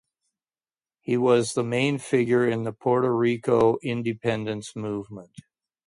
He 1.01 1.15
was 1.15 1.53
the 1.53 1.61
main 1.63 1.99
figure 1.99 2.49
in 2.49 2.63
the 2.63 2.73
Puerto 2.73 3.15
Rico 3.15 3.77
independence 3.83 4.75
movement. 4.75 5.37